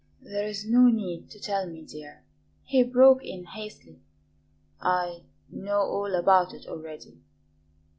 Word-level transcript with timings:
"There 0.19 0.47
is 0.47 0.65
no 0.65 0.87
need 0.87 1.29
to 1.29 1.39
tell 1.39 1.67
me, 1.67 1.83
dear," 1.83 2.23
he 2.63 2.81
broke 2.81 3.23
in 3.23 3.45
hastily; 3.45 4.01
"I 4.79 5.25
know 5.47 5.81
all 5.81 6.15
about 6.15 6.55
it 6.55 6.65
already." 6.65 7.21